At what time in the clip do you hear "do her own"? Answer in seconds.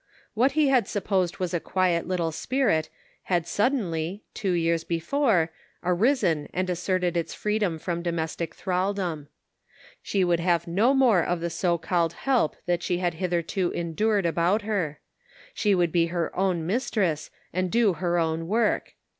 17.71-18.47